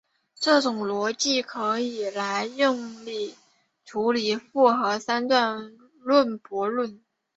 [0.33, 1.97] 这种逻辑可以
[2.57, 3.35] 用来
[3.85, 7.03] 处理复合三段论悖论。